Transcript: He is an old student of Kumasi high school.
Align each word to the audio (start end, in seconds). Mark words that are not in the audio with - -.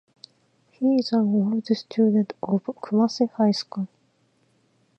He 0.71 0.95
is 0.95 1.11
an 1.11 1.31
old 1.35 1.67
student 1.67 2.33
of 2.41 2.63
Kumasi 2.81 3.29
high 3.33 3.51
school. 3.51 3.87